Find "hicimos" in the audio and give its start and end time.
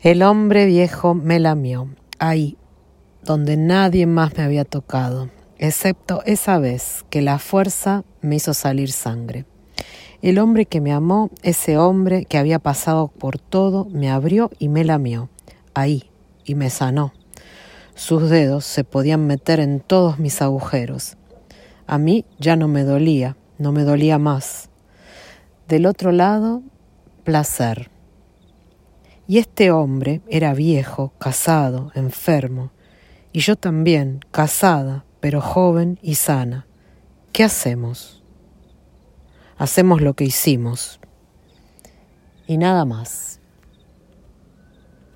40.24-40.98